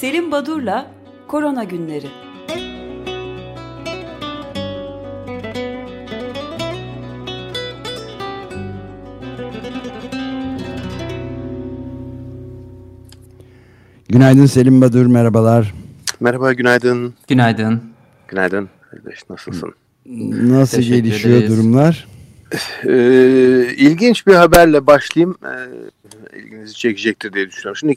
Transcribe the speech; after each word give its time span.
Selim 0.00 0.32
Badur'la 0.32 0.90
Korona 1.28 1.64
Günleri. 1.64 2.06
Günaydın 14.08 14.46
Selim 14.46 14.80
Badur, 14.80 15.06
merhabalar. 15.06 15.74
Merhaba, 16.20 16.52
günaydın. 16.52 17.14
Günaydın. 17.28 17.82
Günaydın. 18.28 18.68
Nasılsın? 19.30 19.74
Nasıl 20.06 20.82
gelişiyor 20.82 21.36
ederiz. 21.36 21.58
durumlar? 21.58 22.08
Ee, 22.84 23.74
ilginç 23.76 24.26
bir 24.26 24.34
haberle 24.34 24.86
başlayayım. 24.86 25.36
Ee, 25.44 26.38
ilginizi 26.38 26.74
çekecektir 26.74 27.32
diye 27.32 27.46
düşünüyorum. 27.46 27.76
Şimdi 27.76 27.94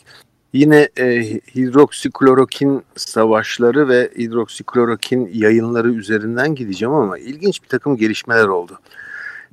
yine 0.54 0.90
e, 0.98 1.22
hidroksiklorokin 1.56 2.84
savaşları 2.96 3.90
ve 3.90 4.12
hidroksiklorokin 4.18 5.30
yayınları 5.34 5.94
üzerinden 5.94 6.56
gideceğim 6.56 6.94
ama 6.94 7.18
ilginç 7.18 7.64
bir 7.64 7.68
takım 7.68 7.98
gelişmeler 7.98 8.48
oldu. 8.48 8.80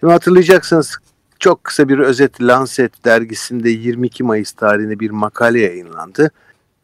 Şimdi 0.01 0.13
hatırlayacaksınız 0.13 0.99
çok 1.39 1.65
kısa 1.65 1.89
bir 1.89 1.99
özet 1.99 2.43
Lancet 2.43 3.05
dergisinde 3.05 3.71
22 3.71 4.25
Mayıs 4.25 4.53
tarihinde 4.53 5.01
bir 5.01 5.11
makale 5.11 5.61
yayınlandı 5.61 6.31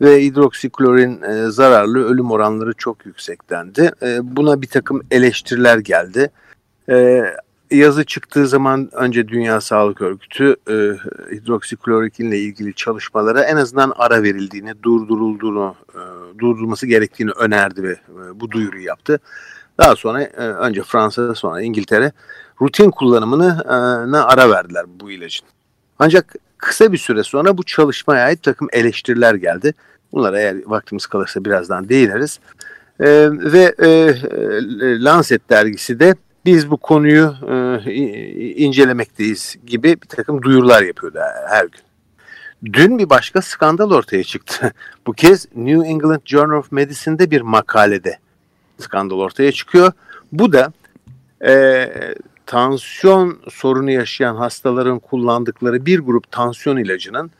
ve 0.00 0.22
hidroksiklorin 0.22 1.22
e, 1.22 1.50
zararlı 1.50 2.04
ölüm 2.04 2.30
oranları 2.30 2.72
çok 2.72 3.06
yüksektendi. 3.06 3.90
E, 4.02 4.36
buna 4.36 4.62
bir 4.62 4.66
takım 4.66 5.02
eleştiriler 5.10 5.78
geldi. 5.78 6.30
E, 6.88 7.22
yazı 7.76 8.04
çıktığı 8.04 8.46
zaman 8.46 8.88
önce 8.92 9.28
Dünya 9.28 9.60
Sağlık 9.60 10.00
Örgütü 10.00 10.56
e, 10.68 10.74
hidroksiklorokinle 11.34 12.38
ilgili 12.38 12.74
çalışmalara 12.74 13.42
en 13.42 13.56
azından 13.56 13.92
ara 13.96 14.22
verildiğini, 14.22 14.82
durdurulduğunu, 14.82 15.74
e, 15.94 16.00
durdurulması 16.38 16.86
gerektiğini 16.86 17.30
önerdi 17.30 17.82
ve 17.82 17.92
e, 17.92 18.40
bu 18.40 18.50
duyuruyu 18.50 18.84
yaptı. 18.84 19.20
Daha 19.78 19.96
sonra 19.96 20.22
e, 20.22 20.42
önce 20.42 20.82
Fransa 20.82 21.34
sonra 21.34 21.62
İngiltere 21.62 22.12
rutin 22.60 22.90
kullanımını 22.90 23.62
e, 24.14 24.16
ara 24.16 24.50
verdiler 24.50 24.84
bu 25.00 25.10
ilacın. 25.10 25.46
Ancak 25.98 26.34
kısa 26.58 26.92
bir 26.92 26.98
süre 26.98 27.22
sonra 27.22 27.58
bu 27.58 27.62
çalışmaya 27.62 28.24
ait 28.24 28.42
takım 28.42 28.68
eleştiriler 28.72 29.34
geldi. 29.34 29.74
Bunlara 30.12 30.40
eğer 30.40 30.56
vaktimiz 30.66 31.06
kalırsa 31.06 31.44
birazdan 31.44 31.88
değiniriz. 31.88 32.40
E, 33.00 33.28
ve 33.32 33.74
e, 33.78 34.14
Lancet 35.04 35.50
dergisi 35.50 36.00
de 36.00 36.14
biz 36.44 36.70
bu 36.70 36.76
konuyu 36.76 37.34
e, 37.86 37.92
incelemekteyiz 38.54 39.56
gibi 39.66 40.02
bir 40.02 40.08
takım 40.08 40.42
duyurular 40.42 40.82
yapıyordu 40.82 41.18
her 41.48 41.64
gün. 41.64 41.80
Dün 42.72 42.98
bir 42.98 43.10
başka 43.10 43.42
skandal 43.42 43.90
ortaya 43.90 44.24
çıktı. 44.24 44.72
Bu 45.06 45.12
kez 45.12 45.46
New 45.56 45.88
England 45.88 46.20
Journal 46.24 46.58
of 46.58 46.72
Medicine'de 46.72 47.30
bir 47.30 47.40
makalede 47.40 48.18
skandal 48.78 49.18
ortaya 49.18 49.52
çıkıyor. 49.52 49.92
Bu 50.32 50.52
da 50.52 50.72
e, 51.44 51.88
tansiyon 52.46 53.38
sorunu 53.50 53.90
yaşayan 53.90 54.34
hastaların 54.34 54.98
kullandıkları 54.98 55.86
bir 55.86 55.98
grup 55.98 56.30
tansiyon 56.30 56.76
ilacının 56.76 57.30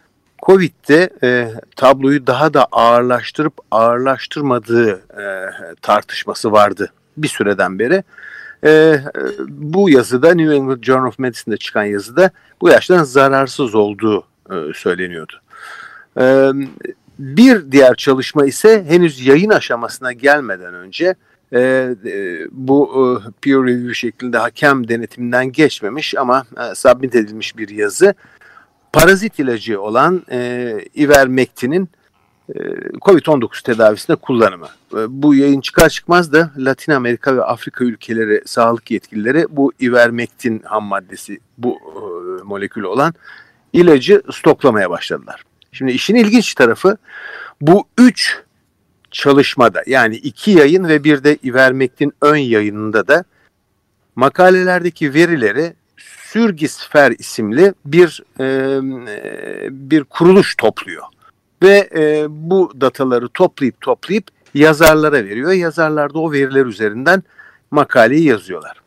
Covid'de 0.42 1.10
e, 1.22 1.52
tabloyu 1.76 2.26
daha 2.26 2.54
da 2.54 2.66
ağırlaştırıp 2.72 3.54
ağırlaştırmadığı 3.70 4.90
e, 4.92 5.24
tartışması 5.82 6.52
vardı 6.52 6.92
bir 7.16 7.28
süreden 7.28 7.78
beri. 7.78 8.04
E, 8.64 9.00
bu 9.48 9.90
yazıda 9.90 10.34
New 10.34 10.54
England 10.54 10.82
Journal 10.82 11.06
of 11.06 11.18
Medicine'de 11.18 11.56
çıkan 11.56 11.84
yazıda 11.84 12.30
bu 12.60 12.68
yaşların 12.68 13.04
zararsız 13.04 13.74
olduğu 13.74 14.24
e, 14.50 14.54
söyleniyordu. 14.74 15.40
E, 16.20 16.50
bir 17.18 17.72
diğer 17.72 17.94
çalışma 17.94 18.46
ise 18.46 18.84
henüz 18.88 19.26
yayın 19.26 19.50
aşamasına 19.50 20.12
gelmeden 20.12 20.74
önce 20.74 21.14
e, 21.52 21.60
e, 22.06 22.38
bu 22.50 22.90
e, 22.94 23.30
peer 23.40 23.56
review 23.56 23.94
şeklinde 23.94 24.38
hakem 24.38 24.88
denetiminden 24.88 25.52
geçmemiş 25.52 26.14
ama 26.14 26.44
e, 26.60 26.74
submit 26.74 27.14
edilmiş 27.14 27.56
bir 27.56 27.68
yazı. 27.68 28.14
Parazit 28.92 29.38
ilacı 29.38 29.80
olan 29.80 30.22
e, 30.30 30.78
Ivermectin'in 30.96 31.88
COVID-19 33.00 33.62
tedavisinde 33.62 34.16
kullanımı. 34.16 34.68
E, 34.94 34.98
bu 35.08 35.34
yayın 35.34 35.60
çıkar 35.60 35.88
çıkmaz 35.88 36.32
da 36.32 36.50
Latin 36.58 36.92
Amerika 36.92 37.36
ve 37.36 37.44
Afrika 37.44 37.84
ülkeleri 37.84 38.42
sağlık 38.46 38.90
yetkilileri 38.90 39.46
bu 39.50 39.72
Ivermectin 39.80 40.62
ham 40.64 40.84
maddesi 40.84 41.38
bu 41.58 41.78
e, 41.78 42.42
molekülü 42.42 42.86
olan 42.86 43.14
ilacı 43.72 44.22
stoklamaya 44.32 44.90
başladılar. 44.90 45.42
Şimdi 45.72 45.92
işin 45.92 46.14
ilginç 46.14 46.54
tarafı 46.54 46.96
bu 47.60 47.84
üç 47.98 48.38
çalışmada 49.10 49.82
yani 49.86 50.16
iki 50.16 50.50
yayın 50.50 50.88
ve 50.88 51.04
bir 51.04 51.24
de 51.24 51.36
Ivermectin 51.44 52.12
ön 52.22 52.36
yayınında 52.36 53.08
da 53.08 53.24
makalelerdeki 54.16 55.14
verileri 55.14 55.74
Sürgisfer 55.96 57.10
isimli 57.18 57.74
bir 57.84 58.22
e, 58.40 58.78
bir 59.90 60.04
kuruluş 60.04 60.56
topluyor 60.56 61.04
ve 61.62 61.88
e, 61.94 62.26
bu 62.28 62.72
dataları 62.80 63.28
toplayıp 63.28 63.80
toplayıp 63.80 64.24
yazarlara 64.54 65.24
veriyor. 65.24 65.52
Yazarlar 65.52 66.14
da 66.14 66.18
o 66.18 66.32
veriler 66.32 66.66
üzerinden 66.66 67.22
makaleyi 67.70 68.24
yazıyorlar. 68.24 68.82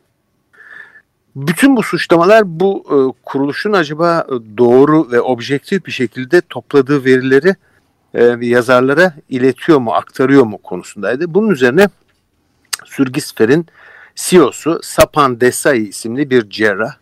Bütün 1.36 1.76
bu 1.76 1.82
suçlamalar 1.82 2.60
bu 2.60 2.84
e, 2.86 2.96
kuruluşun 3.22 3.72
acaba 3.72 4.26
doğru 4.58 5.10
ve 5.10 5.20
objektif 5.20 5.86
bir 5.86 5.92
şekilde 5.92 6.40
topladığı 6.40 7.04
verileri 7.04 7.54
e, 8.14 8.36
yazarlara 8.40 9.14
iletiyor 9.28 9.78
mu, 9.78 9.92
aktarıyor 9.92 10.44
mu 10.44 10.58
konusundaydı. 10.58 11.34
Bunun 11.34 11.50
üzerine 11.50 11.88
Sürgisfer'in 12.84 13.66
CEO'su 14.14 14.80
Sapan 14.82 15.40
Desai 15.40 15.88
isimli 15.88 16.30
bir 16.30 16.50
cerrah 16.50 16.94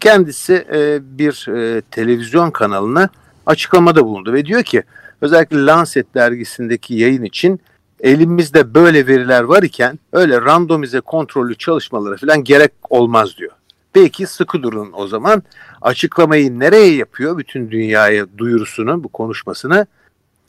kendisi 0.00 0.66
e, 0.74 1.00
bir 1.18 1.48
e, 1.48 1.80
televizyon 1.80 2.50
kanalına 2.50 3.08
açıklamada 3.46 4.04
bulundu 4.04 4.32
ve 4.32 4.46
diyor 4.46 4.62
ki 4.62 4.82
özellikle 5.22 5.66
Lancet 5.66 6.14
dergisindeki 6.14 6.94
yayın 6.94 7.22
için 7.22 7.60
elimizde 8.00 8.74
böyle 8.74 9.06
veriler 9.06 9.42
var 9.42 9.62
iken 9.62 9.98
öyle 10.12 10.40
randomize 10.40 11.00
kontrollü 11.00 11.54
çalışmalara 11.54 12.16
falan 12.16 12.44
gerek 12.44 12.72
olmaz 12.90 13.36
diyor. 13.36 13.52
Peki 13.92 14.26
sıkı 14.26 14.62
durun 14.62 14.90
o 14.92 15.06
zaman. 15.06 15.42
Açıklamayı 15.82 16.58
nereye 16.58 16.94
yapıyor 16.94 17.38
bütün 17.38 17.70
dünyaya 17.70 18.26
duyurusunu, 18.38 19.04
bu 19.04 19.08
konuşmasını? 19.08 19.86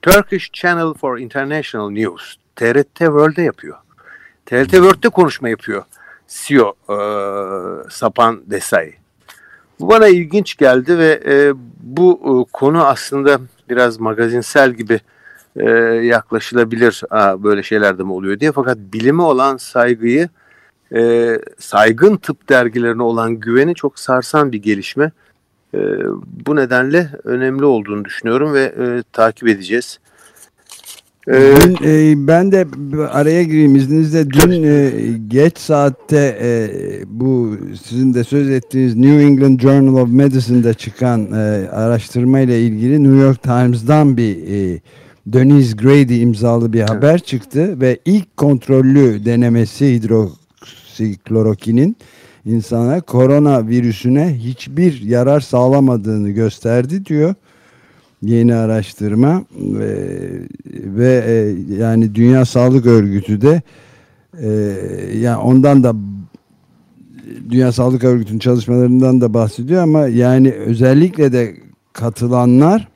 Turkish 0.02 0.52
Channel 0.52 0.94
for 0.94 1.18
International 1.18 1.90
News, 1.90 2.36
TRT 2.56 2.98
World'de 2.98 3.42
yapıyor. 3.42 3.78
TRT 4.46 4.72
World'de 4.72 5.10
konuşma 5.10 5.50
yapıyor 5.50 5.84
CEO 6.28 6.76
e, 6.90 6.96
Sapan 7.90 8.42
Desai. 8.48 8.94
Bu 9.80 9.90
bana 9.90 10.08
ilginç 10.08 10.58
geldi 10.58 10.98
ve 10.98 11.24
e, 11.26 11.54
bu 11.80 12.20
e, 12.24 12.52
konu 12.54 12.86
aslında 12.86 13.40
biraz 13.70 14.00
magazinsel 14.00 14.74
gibi 14.74 15.00
e, 15.56 15.70
yaklaşılabilir 16.04 17.02
Aa, 17.10 17.44
böyle 17.44 17.64
şeyler 17.64 17.98
de 17.98 18.04
mi 18.04 18.12
oluyor 18.12 18.40
diye. 18.40 18.52
Fakat 18.52 18.78
bilime 18.78 19.22
olan 19.22 19.58
saygıyı, 19.58 20.30
e, 20.96 21.40
saygın 21.60 22.18
tıp 22.18 22.50
dergilerine 22.50 23.04
olan 23.04 23.34
güveni 23.34 23.76
çok 23.76 24.00
sarsan 24.00 24.52
bir 24.52 24.62
gelişme. 24.62 25.12
E, 25.74 25.80
bu 26.46 26.56
nedenle 26.56 27.10
önemli 27.24 27.66
olduğunu 27.66 28.06
düşünüyorum 28.06 28.54
ve 28.54 28.62
e, 28.64 29.04
takip 29.14 29.48
edeceğiz. 29.48 30.00
Ee, 31.28 31.34
dün, 31.34 31.78
e, 31.84 32.28
ben 32.28 32.52
de 32.52 32.66
araya 33.12 33.44
gireyim 33.44 33.76
izninizle. 33.76 34.30
Dün 34.30 34.64
e, 34.64 34.92
geç 35.28 35.58
saatte 35.58 36.38
e, 36.42 36.70
bu 37.08 37.58
sizin 37.84 38.14
de 38.14 38.24
söz 38.24 38.50
ettiğiniz 38.50 38.96
New 38.96 39.24
England 39.24 39.60
Journal 39.60 40.02
of 40.02 40.10
Medicine'de 40.10 40.74
çıkan 40.74 41.32
e, 41.32 41.70
araştırma 41.70 42.40
ile 42.40 42.62
ilgili 42.62 43.04
New 43.04 43.18
York 43.18 43.44
Times'dan 43.44 44.18
bir 44.18 44.48
e, 44.48 44.80
Denise 45.26 45.76
Grady 45.76 46.22
imzalı 46.22 46.74
bir 46.74 46.82
haber 46.82 47.20
çıktı 47.20 47.82
ve 47.82 48.00
ilk 48.06 48.38
kontrollü 48.38 49.26
denemesi 49.26 49.94
hidroksiklorokinin 49.94 51.98
insana 52.46 53.02
korona 53.02 53.68
virüsüne 53.68 54.38
hiçbir 54.38 55.02
yarar 55.02 55.40
sağlamadığını 55.40 56.30
gösterdi 56.30 57.06
diyor 57.06 57.36
yeni 58.24 58.56
araştırma 58.56 59.44
ve, 59.56 59.98
ve 60.72 61.24
e, 61.28 61.34
yani 61.76 62.16
Dünya 62.16 62.46
Sağlık 62.46 62.86
Örgütü 62.86 63.42
de 63.42 63.62
e, 64.42 64.50
yani 65.18 65.38
ondan 65.38 65.84
da 65.84 65.96
Dünya 67.50 67.72
Sağlık 67.72 68.04
Örgütü'nün 68.04 68.40
çalışmalarından 68.40 69.22
da 69.22 69.34
bahsediyor 69.34 69.84
ama 69.84 70.08
yani 70.08 70.52
özellikle 70.52 71.34
de 71.34 71.56
katılanlar 71.94 72.88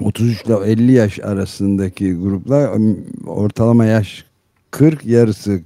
33 0.00 0.42
ile 0.42 0.54
50 0.54 0.92
yaş 0.92 1.20
arasındaki 1.20 2.14
gruplar 2.14 2.70
ortalama 3.26 3.84
yaş 3.84 4.24
40 4.70 5.06
yarısı 5.06 5.60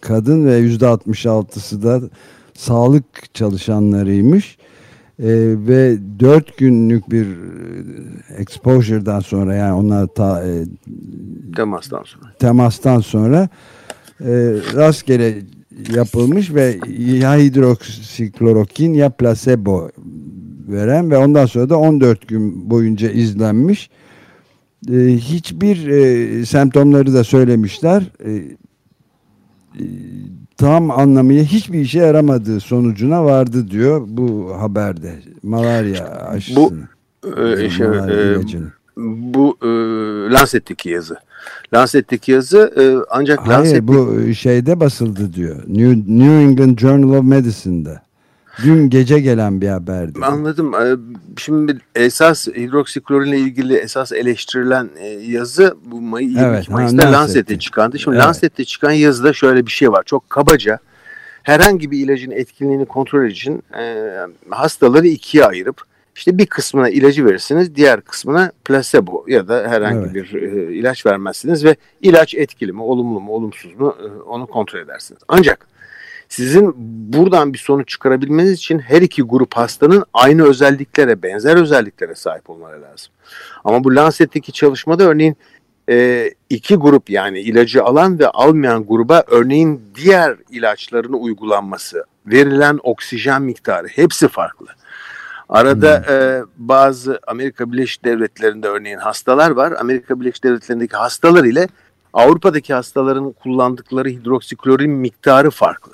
kadın 0.00 0.46
ve 0.46 0.60
%66'sı 0.60 1.82
da 1.82 2.00
sağlık 2.54 3.34
çalışanlarıymış 3.34 4.58
e, 5.18 5.28
ve 5.68 5.98
dört 6.20 6.56
günlük 6.56 7.10
bir 7.10 7.26
e, 7.26 8.34
exposure'dan 8.38 9.20
sonra 9.20 9.54
yani 9.54 9.72
onlar 9.72 10.06
ta, 10.06 10.44
e, 10.44 10.64
temastan 11.56 12.02
sonra 12.02 12.32
temastan 12.38 13.00
sonra 13.00 13.48
e, 14.20 14.32
rastgele 14.74 15.42
yapılmış 15.94 16.54
ve 16.54 16.78
ya 16.98 17.36
hidroksiklorokin 17.36 18.94
ya 18.94 19.10
placebo 19.10 19.90
veren 20.68 21.10
ve 21.10 21.18
ondan 21.18 21.46
sonra 21.46 21.68
da 21.68 21.78
14 21.78 22.28
gün 22.28 22.70
boyunca 22.70 23.10
izlenmiş. 23.10 23.90
E, 24.90 24.94
hiçbir 25.16 25.88
e, 25.88 26.46
semptomları 26.46 27.14
da 27.14 27.24
söylemişler. 27.24 28.02
E, 28.24 28.32
e, 28.32 29.84
tam 30.56 30.90
anlamıyla 30.90 31.44
hiçbir 31.44 31.80
işe 31.80 31.98
yaramadığı 31.98 32.60
sonucuna 32.60 33.24
vardı 33.24 33.70
diyor 33.70 34.02
bu 34.06 34.56
haberde. 34.58 35.14
Malaria 35.42 36.06
aşısını. 36.28 36.88
Bu 37.24 37.40
e, 37.42 37.70
şey, 37.70 37.86
e, 37.86 38.38
bu 38.96 39.56
e, 39.62 39.66
Lancet'teki 40.32 40.90
yazı. 40.90 41.16
Lancet'teki 41.74 42.32
yazı 42.32 42.72
e, 42.78 42.82
ancak 43.10 43.38
Hayır 43.38 43.58
Lancet'teki... 43.58 43.88
bu 43.88 44.34
şeyde 44.34 44.80
basıldı 44.80 45.32
diyor. 45.32 45.56
New, 45.66 46.18
New 46.18 46.42
England 46.42 46.78
Journal 46.78 47.18
of 47.18 47.24
Medicine'da. 47.24 48.05
Dün 48.64 48.90
gece 48.90 49.20
gelen 49.20 49.60
bir 49.60 49.68
haberdi. 49.68 50.18
Anladım. 50.22 50.74
Ee, 50.74 50.96
şimdi 51.36 51.78
esas 51.94 52.46
hidroksiklorinle 52.46 53.38
ilgili 53.38 53.76
esas 53.76 54.12
eleştirilen 54.12 54.90
e, 54.98 55.06
yazı 55.06 55.76
bu 55.84 56.00
May 56.00 56.34
evet, 56.38 56.68
Mayıs'ta 56.68 57.12
Lancet'te 57.12 57.58
çıkandı. 57.58 57.98
Şimdi 57.98 58.16
evet. 58.16 58.26
Lancet'te 58.26 58.64
çıkan 58.64 58.92
yazıda 58.92 59.32
şöyle 59.32 59.66
bir 59.66 59.70
şey 59.70 59.92
var. 59.92 60.02
Çok 60.06 60.30
kabaca 60.30 60.78
herhangi 61.42 61.90
bir 61.90 61.98
ilacın 61.98 62.30
etkinliğini 62.30 62.86
kontrol 62.86 63.26
için 63.26 63.62
e, 63.78 64.14
hastaları 64.50 65.06
ikiye 65.06 65.44
ayırıp 65.44 65.82
işte 66.16 66.38
bir 66.38 66.46
kısmına 66.46 66.88
ilacı 66.88 67.24
verirsiniz, 67.24 67.74
diğer 67.74 68.00
kısmına 68.00 68.52
placebo 68.64 69.24
ya 69.28 69.48
da 69.48 69.68
herhangi 69.68 69.98
evet. 69.98 70.14
bir 70.14 70.42
e, 70.42 70.74
ilaç 70.74 71.06
vermezsiniz 71.06 71.64
ve 71.64 71.76
ilaç 72.00 72.34
etkili 72.34 72.72
mi, 72.72 72.82
olumlu 72.82 73.20
mu, 73.20 73.32
olumsuz 73.32 73.74
mu 73.74 73.96
e, 74.00 74.22
onu 74.22 74.46
kontrol 74.46 74.80
edersiniz. 74.80 75.22
Ancak 75.28 75.66
sizin 76.28 76.72
buradan 77.12 77.52
bir 77.52 77.58
sonuç 77.58 77.88
çıkarabilmeniz 77.88 78.52
için 78.52 78.78
her 78.78 79.02
iki 79.02 79.22
grup 79.22 79.54
hastanın 79.54 80.04
aynı 80.12 80.48
özelliklere, 80.48 81.22
benzer 81.22 81.56
özelliklere 81.56 82.14
sahip 82.14 82.50
olmaları 82.50 82.82
lazım. 82.82 83.12
Ama 83.64 83.84
bu 83.84 83.96
Lancet'teki 83.96 84.52
çalışmada 84.52 85.04
örneğin 85.04 85.36
e, 85.90 86.30
iki 86.50 86.76
grup 86.76 87.10
yani 87.10 87.40
ilacı 87.40 87.84
alan 87.84 88.18
ve 88.18 88.28
almayan 88.28 88.86
gruba 88.86 89.24
örneğin 89.26 89.82
diğer 89.94 90.36
ilaçların 90.50 91.12
uygulanması, 91.12 92.04
verilen 92.26 92.80
oksijen 92.82 93.42
miktarı 93.42 93.88
hepsi 93.88 94.28
farklı. 94.28 94.66
Arada 95.48 96.04
hmm. 96.06 96.14
e, 96.14 96.42
bazı 96.56 97.20
Amerika 97.26 97.72
Birleşik 97.72 98.04
Devletleri'nde 98.04 98.68
örneğin 98.68 98.98
hastalar 98.98 99.50
var. 99.50 99.72
Amerika 99.78 100.20
Birleşik 100.20 100.44
Devletleri'ndeki 100.44 100.96
hastalar 100.96 101.44
ile 101.44 101.68
Avrupa'daki 102.12 102.74
hastaların 102.74 103.32
kullandıkları 103.32 104.08
hidroksiklorin 104.08 104.90
miktarı 104.90 105.50
farklı 105.50 105.92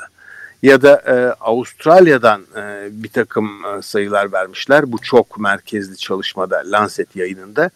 ya 0.62 0.82
da 0.82 1.02
e, 1.06 1.14
Avustralya'dan 1.40 2.42
e, 2.56 2.88
bir 2.90 3.08
takım 3.08 3.64
e, 3.64 3.82
sayılar 3.82 4.32
vermişler. 4.32 4.92
Bu 4.92 4.98
çok 4.98 5.38
merkezli 5.38 5.96
çalışmada 5.96 6.62
Lancet 6.66 7.16
yayınında. 7.16 7.70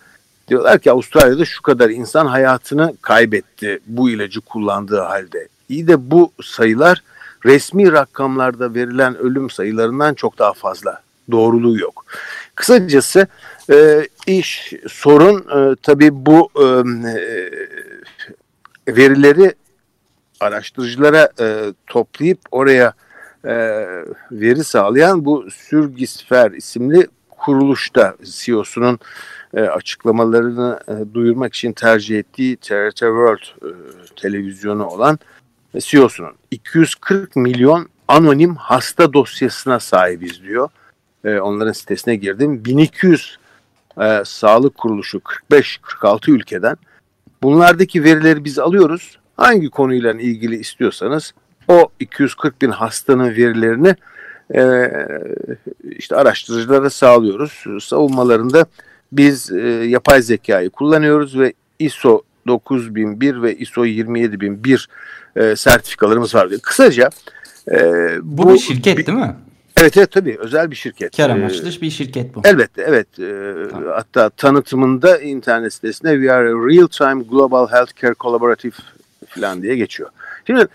Diyorlar 0.48 0.78
ki 0.78 0.92
Avustralya'da 0.92 1.44
şu 1.44 1.62
kadar 1.62 1.90
insan 1.90 2.26
hayatını 2.26 2.96
kaybetti 3.02 3.80
bu 3.86 4.10
ilacı 4.10 4.40
kullandığı 4.40 5.00
halde. 5.00 5.48
İyi 5.68 5.88
de 5.88 6.10
bu 6.10 6.32
sayılar 6.42 7.02
resmi 7.46 7.92
rakamlarda 7.92 8.74
verilen 8.74 9.16
ölüm 9.16 9.50
sayılarından 9.50 10.14
çok 10.14 10.38
daha 10.38 10.52
fazla. 10.52 11.00
Doğruluğu 11.30 11.78
yok. 11.78 12.04
Kısacası 12.54 13.26
e, 13.70 14.08
iş 14.26 14.72
sorun 14.88 15.38
e, 15.38 15.76
tabii 15.82 16.10
bu 16.12 16.50
e, 16.56 16.64
e 17.10 18.96
verileri 18.96 19.54
araştırıcılara 20.40 21.28
e, 21.40 21.72
toplayıp 21.86 22.38
oraya 22.50 22.92
e, 23.44 23.54
veri 24.32 24.64
sağlayan 24.64 25.24
bu 25.24 25.50
Sürgisfer 25.50 26.50
isimli 26.50 27.06
kuruluşta 27.30 28.14
CEO'sunun 28.22 28.98
e, 29.54 29.60
açıklamalarını 29.60 30.80
e, 30.88 31.14
duyurmak 31.14 31.54
için 31.54 31.72
tercih 31.72 32.18
ettiği 32.18 32.56
TRT 32.56 32.98
World 32.98 33.42
e, 33.62 33.70
televizyonu 34.16 34.86
olan 34.86 35.18
CEO'sunun 35.78 36.32
240 36.50 37.36
milyon 37.36 37.88
anonim 38.08 38.56
hasta 38.56 39.12
dosyasına 39.12 39.80
sahibiz 39.80 40.42
diyor. 40.42 40.68
E, 41.24 41.38
onların 41.38 41.72
sitesine 41.72 42.16
girdim. 42.16 42.64
1200 42.64 43.38
e, 44.00 44.22
sağlık 44.24 44.74
kuruluşu 44.74 45.20
45-46 45.50 46.30
ülkeden 46.30 46.76
bunlardaki 47.42 48.04
verileri 48.04 48.44
biz 48.44 48.58
alıyoruz 48.58 49.18
hangi 49.36 49.70
konuyla 49.70 50.12
ilgili 50.12 50.56
istiyorsanız 50.56 51.34
o 51.68 51.88
240 52.00 52.62
bin 52.62 52.70
hastanın 52.70 53.30
verilerini 53.30 53.94
e, 54.54 54.90
işte 55.82 56.16
araştırıcılara 56.16 56.90
sağlıyoruz. 56.90 57.64
Savunmalarında 57.84 58.66
biz 59.12 59.52
e, 59.52 59.68
yapay 59.68 60.22
zekayı 60.22 60.70
kullanıyoruz 60.70 61.38
ve 61.38 61.52
ISO 61.78 62.22
9001 62.46 63.42
ve 63.42 63.56
ISO 63.56 63.84
27001 63.84 64.88
e, 65.36 65.56
sertifikalarımız 65.56 66.34
var. 66.34 66.48
Kısaca 66.62 67.10
e, 67.70 67.78
bu, 68.22 68.42
bu 68.42 68.54
bir 68.54 68.58
şirket 68.58 69.06
değil 69.06 69.18
mi? 69.18 69.36
Evet 69.76 69.96
evet 69.96 70.10
tabii 70.10 70.36
özel 70.38 70.70
bir 70.70 70.76
şirket. 70.76 71.16
Kar 71.16 71.30
amaçlı 71.30 71.68
ee, 71.68 71.80
bir 71.80 71.90
şirket 71.90 72.34
bu. 72.34 72.40
Elbette 72.44 72.82
evet. 72.82 73.06
Ee, 73.18 73.68
tamam. 73.70 73.92
Hatta 73.94 74.30
tanıtımında 74.30 75.18
internet 75.18 75.72
sitesinde 75.72 76.12
We 76.12 76.32
are 76.32 76.48
a 76.48 76.52
real-time 76.52 77.22
global 77.22 77.68
healthcare 77.68 78.14
collaborative 78.20 78.74
falan 79.36 79.62
diye 79.62 79.76
geçiyor. 79.76 80.10
Şimdi 80.46 80.68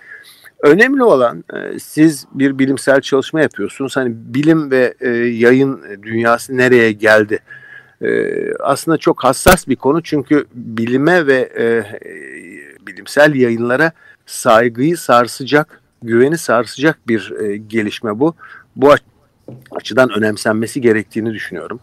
önemli 0.62 1.04
olan 1.04 1.44
e, 1.54 1.80
siz 1.80 2.26
bir 2.32 2.60
bilimsel 2.60 3.02
çalışma 3.02 3.42
yapıyorsunuz. 3.42 3.98
Hani 3.98 4.12
bilim 4.16 4.72
ve 4.72 4.94
e, 5.00 5.10
yayın 5.10 5.84
dünyası 6.04 6.58
nereye 6.58 6.92
geldi? 6.92 7.40
E, 8.02 8.34
aslında 8.54 8.98
çok 8.98 9.24
hassas 9.24 9.68
bir 9.68 9.76
konu 9.76 10.04
çünkü 10.04 10.46
bilime 10.54 11.28
ve 11.28 11.50
bilimsel 12.88 13.36
yayınlara 13.36 13.92
saygıyı 14.26 14.98
sarsacak, 14.98 15.82
güveni 16.04 16.38
sarsacak 16.38 17.08
bir 17.08 17.34
gelişme 17.68 18.20
bu. 18.20 18.36
Bu 18.76 18.94
açıdan 19.72 20.10
önemsenmesi 20.10 20.82
gerektiğini 20.82 21.34
düşünüyorum. 21.34 21.80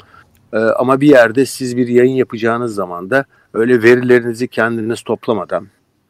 Ama 0.53 1.01
bir 1.01 1.09
yerde 1.09 1.47
siz 1.47 1.77
bir 1.77 1.89
yayın 1.89 2.15
yapacağınız 2.15 2.75
zaman 2.75 3.11
da 3.11 3.25
öyle 3.55 3.83
verilerinizi 3.83 4.49
kendiniz 4.49 5.03
toplamadan 5.03 5.67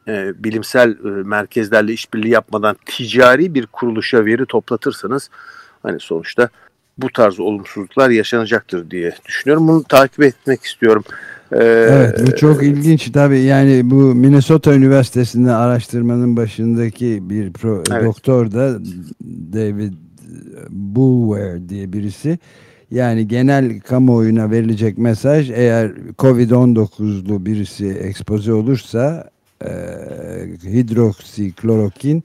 e, 0.09 0.45
bilimsel 0.45 0.91
e, 0.91 1.09
merkezlerle 1.09 1.93
işbirliği 1.93 2.31
yapmadan 2.31 2.77
ticari 2.87 3.55
bir 3.55 3.67
kuruluşa 3.67 4.25
veri 4.25 4.47
toplatırsanız 4.47 5.31
hani 5.83 6.01
sonuçta 6.01 6.49
bu 6.99 7.13
tarz 7.13 7.41
olumsuzluklar 7.41 8.11
yaşanacaktır 8.11 8.91
diye 8.91 9.15
düşünüyorum. 9.27 9.69
Bunu 9.69 9.85
takip 9.85 10.23
etmek 10.23 10.63
istiyorum. 10.63 11.05
Ee, 11.53 11.57
evet 11.91 12.27
bu 12.27 12.37
çok 12.37 12.63
ilginç 12.63 13.11
tabii 13.11 13.41
yani 13.41 13.91
bu 13.91 13.95
Minnesota 13.95 14.75
Üniversitesi'nde 14.75 15.53
araştırmanın 15.53 16.37
başındaki 16.37 17.31
bir 17.31 17.53
pro, 17.53 17.83
evet. 17.93 18.05
doktor 18.05 18.51
da 18.53 18.79
David 19.53 19.93
Bulwer 20.71 21.69
diye 21.69 21.93
birisi 21.93 22.39
yani 22.91 23.29
genel 23.29 23.81
kamuoyuna 23.81 24.51
verilecek 24.51 24.99
mesaj 24.99 25.51
eğer 25.51 25.91
Covid-19'lu 26.19 27.47
birisi 27.47 27.89
ekspoze 27.89 28.53
olursa 28.53 29.31
e, 29.65 29.71
hidroksiklorokin 30.65 32.23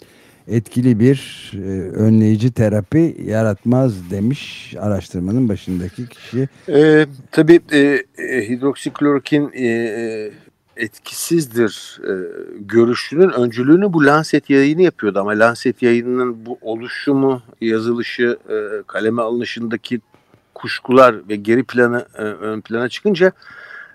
etkili 0.48 1.00
bir 1.00 1.52
e, 1.54 1.58
önleyici 1.92 2.52
terapi 2.52 3.18
yaratmaz 3.26 4.12
demiş 4.12 4.74
araştırmanın 4.80 5.50
başındaki 5.50 6.08
kişi. 6.08 6.50
E, 6.70 7.06
tabii 7.32 7.60
e, 7.72 8.04
hidroksiklorokin 8.50 9.52
e, 9.54 10.32
etkisizdir 10.78 12.02
e, 12.04 12.14
görüşünün 12.60 13.30
öncülüğünü 13.30 13.94
bu 13.94 14.06
Lancet 14.06 14.50
yayını 14.50 14.82
yapıyordu 14.82 15.20
ama 15.20 15.32
Lancet 15.32 15.82
yayınının 15.82 16.46
bu 16.46 16.58
oluşumu, 16.62 17.42
yazılışı, 17.62 18.38
e, 18.50 18.84
kaleme 18.88 19.22
alınışındaki 19.22 20.02
kuşkular 20.54 21.30
ve 21.30 21.36
geri 21.36 21.64
planı 21.64 22.06
e, 22.18 22.22
ön 22.22 22.62
plana 22.62 22.90
çıkınca 22.90 23.32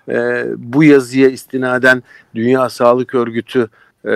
e, 0.09 0.45
bu 0.57 0.83
yazıya 0.83 1.29
istinaden 1.29 2.03
Dünya 2.35 2.69
Sağlık 2.69 3.15
Örgütü 3.15 3.69
e, 4.05 4.09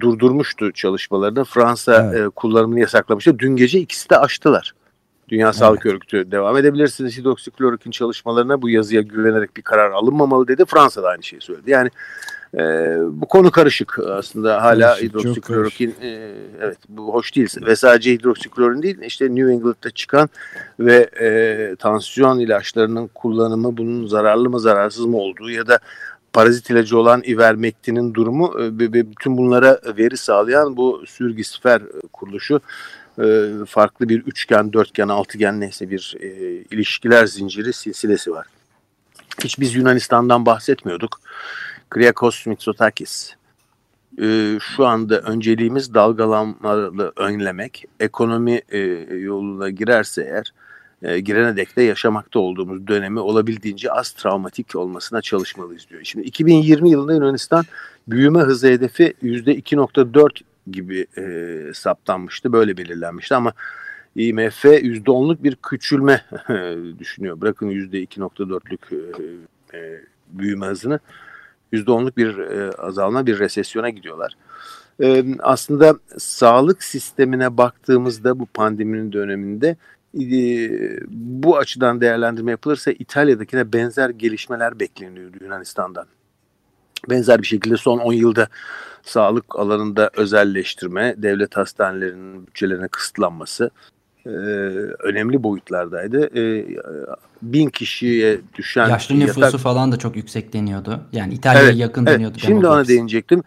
durdurmuştu 0.00 0.72
çalışmalarını. 0.72 1.44
Fransa 1.44 2.10
evet. 2.12 2.26
e, 2.26 2.28
kullanımını 2.28 2.80
yasaklamıştı. 2.80 3.38
Dün 3.38 3.56
gece 3.56 3.80
ikisi 3.80 4.10
de 4.10 4.18
açtılar. 4.18 4.74
Dünya 5.28 5.46
evet. 5.46 5.56
Sağlık 5.56 5.86
Örgütü 5.86 6.30
devam 6.30 6.56
edebilirsiniz 6.56 7.18
hidroksiklorokin 7.18 7.90
çalışmalarına 7.90 8.62
bu 8.62 8.70
yazıya 8.70 9.02
güvenerek 9.02 9.56
bir 9.56 9.62
karar 9.62 9.90
alınmamalı 9.90 10.48
dedi. 10.48 10.64
Fransa 10.64 11.02
da 11.02 11.08
aynı 11.08 11.22
şeyi 11.22 11.40
söyledi. 11.40 11.70
Yani 11.70 11.90
e, 12.54 12.60
bu 13.10 13.26
konu 13.26 13.50
karışık 13.50 13.98
aslında 13.98 14.62
hala 14.62 14.88
karışık, 14.88 15.08
hidroksiklorokin 15.08 15.94
e, 16.02 16.32
evet 16.60 16.78
bu 16.88 17.14
hoş 17.14 17.36
değil 17.36 17.48
ve 17.66 17.76
sadece 17.76 18.12
hidroksiklorin 18.12 18.82
değil 18.82 18.98
işte 19.02 19.24
New 19.24 19.52
England'da 19.52 19.90
çıkan 19.90 20.28
ve 20.80 21.10
e, 21.20 21.76
tansiyon 21.76 22.38
ilaçlarının 22.38 23.10
kullanımı 23.14 23.76
bunun 23.76 24.06
zararlı 24.06 24.50
mı 24.50 24.60
zararsız 24.60 25.06
mı 25.06 25.16
olduğu 25.16 25.50
ya 25.50 25.66
da 25.66 25.78
parazit 26.32 26.70
ilacı 26.70 26.98
olan 26.98 27.22
ivermektin'in 27.22 28.14
durumu 28.14 28.54
ve 28.56 28.92
bütün 28.92 29.36
bunlara 29.36 29.80
veri 29.98 30.16
sağlayan 30.16 30.76
bu 30.76 31.02
sürgisfer 31.06 31.82
kuruluşu 32.12 32.60
e, 33.18 33.50
farklı 33.66 34.08
bir 34.08 34.20
üçgen, 34.20 34.72
dörtgen, 34.72 35.08
altıgen 35.08 35.60
neyse 35.60 35.90
bir 35.90 36.16
e, 36.20 36.28
ilişkiler 36.70 37.26
zinciri 37.26 37.72
silsilesi 37.72 38.32
var. 38.32 38.46
Hiç 39.44 39.60
biz 39.60 39.74
Yunanistan'dan 39.74 40.46
bahsetmiyorduk. 40.46 41.20
Kriakos 41.90 42.46
Mitsotakis. 42.46 43.30
E, 44.22 44.58
şu 44.76 44.86
anda 44.86 45.20
önceliğimiz 45.20 45.94
dalgalanmalı 45.94 47.12
önlemek. 47.16 47.84
Ekonomi 48.00 48.60
e, 48.68 48.78
yoluna 49.16 49.70
girerse 49.70 50.22
eğer 50.22 50.52
e, 51.02 51.20
girene 51.20 51.56
dek 51.56 51.76
de 51.76 51.82
yaşamakta 51.82 52.38
olduğumuz 52.38 52.86
dönemi 52.86 53.20
olabildiğince 53.20 53.92
az 53.92 54.12
travmatik 54.12 54.76
olmasına 54.76 55.22
çalışmalıyız 55.22 55.88
diyor. 55.90 56.00
Şimdi 56.04 56.26
2020 56.26 56.90
yılında 56.90 57.14
Yunanistan 57.14 57.64
büyüme 58.08 58.40
hızı 58.40 58.66
hedefi 58.68 59.14
%2.4 59.22 60.40
gibi 60.70 61.06
e, 61.18 61.56
saptanmıştı. 61.74 62.52
Böyle 62.52 62.76
belirlenmişti 62.76 63.34
ama 63.34 63.52
IMF 64.16 64.64
%10'luk 64.64 65.42
bir 65.42 65.56
küçülme 65.56 66.24
düşünüyor. 66.98 67.40
Bırakın 67.40 67.70
%2.4'lük 67.70 68.94
e, 69.72 69.78
e, 69.78 70.00
büyüme 70.28 70.66
hızını 70.66 71.00
%10'luk 71.72 72.16
bir 72.16 72.38
e, 72.38 72.70
azalma 72.70 73.26
bir 73.26 73.38
resesyona 73.38 73.90
gidiyorlar. 73.90 74.36
E, 75.02 75.24
aslında 75.38 75.98
sağlık 76.18 76.82
sistemine 76.82 77.56
baktığımızda 77.56 78.38
bu 78.38 78.46
pandeminin 78.46 79.12
döneminde 79.12 79.76
e, 80.20 80.70
bu 81.10 81.58
açıdan 81.58 82.00
değerlendirme 82.00 82.50
yapılırsa 82.50 82.90
İtalya'dakine 82.90 83.72
benzer 83.72 84.10
gelişmeler 84.10 84.80
bekleniyordu 84.80 85.36
Yunanistan'dan. 85.40 86.06
Benzer 87.10 87.42
bir 87.42 87.46
şekilde 87.46 87.76
son 87.76 87.98
10 87.98 88.12
yılda 88.12 88.48
sağlık 89.02 89.58
alanında 89.58 90.10
özelleştirme, 90.16 91.14
devlet 91.18 91.56
hastanelerinin 91.56 92.46
bütçelerine 92.46 92.88
kısıtlanması 92.88 93.70
e, 94.26 94.30
önemli 95.00 95.42
boyutlardaydı. 95.42 96.38
E, 96.38 96.66
bin 97.42 97.68
kişiye 97.68 98.40
düşen... 98.54 98.88
Yaşlı 98.88 99.20
nüfusu 99.20 99.40
yatak... 99.40 99.60
falan 99.60 99.92
da 99.92 99.96
çok 99.96 100.16
yüksek 100.16 100.52
deniyordu. 100.52 101.00
Yani 101.12 101.34
İtalya'ya 101.34 101.68
evet, 101.68 101.78
yakın 101.78 102.06
evet, 102.06 102.14
deniyordu. 102.14 102.38
Şimdi 102.38 102.66
ona 102.66 102.88
değinecektim. 102.88 103.42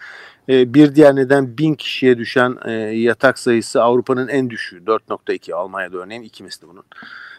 E, 0.50 0.74
bir 0.74 0.96
diğer 0.96 1.16
neden 1.16 1.58
bin 1.58 1.74
kişiye 1.74 2.18
düşen 2.18 2.58
e, 2.66 2.72
yatak 2.72 3.40
sayısı 3.40 3.84
Avrupa'nın 3.84 4.28
en 4.28 4.50
düşüğü. 4.50 4.78
4.2 4.78 5.54
Almanya'da 5.54 5.98
örneğin 5.98 6.22
iki 6.22 6.44
misli 6.44 6.68
bunun. 6.68 6.84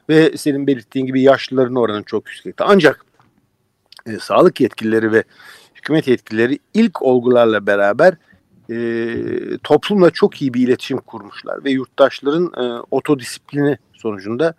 Ve 0.09 0.37
senin 0.37 0.67
belirttiğin 0.67 1.07
gibi 1.07 1.23
yaşlıların 1.23 1.77
oranı 1.77 2.03
çok 2.03 2.29
yüksekti. 2.29 2.65
Ancak 2.65 3.05
e, 4.07 4.19
sağlık 4.19 4.61
yetkilileri 4.61 5.13
ve 5.13 5.25
hükümet 5.79 6.09
yetkilileri 6.09 6.59
ilk 6.75 7.03
olgularla 7.03 7.67
beraber 7.67 8.15
e, 8.71 9.59
toplumla 9.65 10.11
çok 10.11 10.43
iyi 10.43 10.55
bir 10.55 10.69
iletişim 10.69 10.99
kurmuşlar 10.99 11.65
ve 11.65 11.71
yurttaşların 11.71 12.53
e, 12.65 12.83
otodisiplini 12.91 13.79
sonucunda 13.93 14.55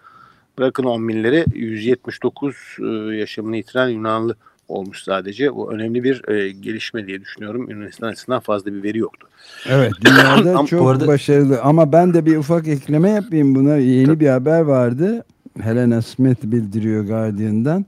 bırakın 0.58 0.84
10 0.84 1.08
binleri 1.08 1.46
179 1.54 2.56
e, 2.80 2.86
yaşamını 3.16 3.58
yitiren 3.58 3.90
Yunanlı 3.90 4.36
olmuş 4.68 5.04
sadece. 5.04 5.56
Bu 5.56 5.74
önemli 5.74 6.04
bir 6.04 6.30
e, 6.30 6.52
gelişme 6.52 7.08
diye 7.08 7.22
düşünüyorum. 7.22 7.70
Yunanistan 7.70 8.08
açısından 8.08 8.40
fazla 8.40 8.74
bir 8.74 8.84
veri 8.84 8.98
yoktu. 8.98 9.28
Evet 9.70 9.92
dünyada 10.02 10.66
çok 10.70 10.90
arada... 10.90 11.08
başarılı 11.08 11.62
ama 11.62 11.92
ben 11.92 12.14
de 12.14 12.26
bir 12.26 12.38
ufak 12.38 12.68
ekleme 12.68 13.10
yapayım 13.10 13.56
buna. 13.56 13.78
Yeni 13.78 14.06
Tabii. 14.06 14.20
bir 14.20 14.30
haber 14.30 14.62
vardı. 14.62 15.26
Helena 15.62 16.02
Smith 16.02 16.44
bildiriyor 16.44 17.06
Guardian'dan. 17.06 17.86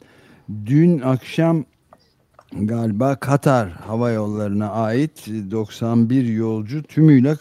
Dün 0.65 0.99
akşam 0.99 1.65
galiba 2.53 3.15
Katar 3.15 3.69
Hava 3.69 4.11
Yolları'na 4.11 4.71
ait 4.71 5.27
91 5.27 6.25
yolcu 6.25 6.83
tümüyle 6.83 7.35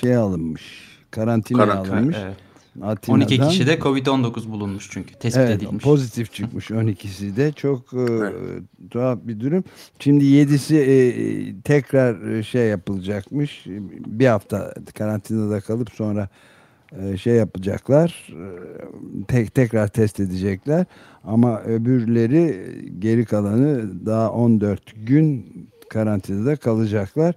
şey 0.00 0.16
alınmış. 0.16 0.90
Karantinaya 1.10 1.66
Karantin, 1.66 1.92
alınmış. 1.92 2.16
Evet. 2.20 2.36
Atina'dan, 2.82 3.20
12 3.20 3.38
kişi 3.40 3.66
de 3.66 3.74
Covid-19 3.74 4.50
bulunmuş 4.50 4.88
çünkü 4.90 5.14
tespit 5.14 5.42
evet, 5.42 5.62
edilmiş. 5.62 5.84
Pozitif 5.84 6.32
çıkmış 6.32 6.70
12'si 6.70 7.36
de 7.36 7.52
çok 7.52 7.94
e, 7.94 8.06
tuhaf 8.90 9.18
bir 9.22 9.40
durum. 9.40 9.64
Şimdi 9.98 10.24
7'si 10.24 10.76
e, 10.76 11.62
tekrar 11.62 12.30
e, 12.30 12.42
şey 12.42 12.66
yapılacakmış. 12.66 13.64
Bir 14.06 14.26
hafta 14.26 14.74
karantinada 14.94 15.60
kalıp 15.60 15.90
sonra 15.90 16.22
e, 16.22 16.28
şey 17.16 17.34
yapacaklar. 17.34 18.28
E, 18.30 19.24
tek 19.28 19.54
tekrar 19.54 19.88
test 19.88 20.20
edecekler. 20.20 20.86
Ama 21.24 21.60
öbürleri 21.60 22.74
geri 22.98 23.24
kalanı 23.24 24.06
daha 24.06 24.30
14 24.30 24.80
gün 24.96 25.46
karantinada 25.90 26.56
kalacaklar. 26.56 27.34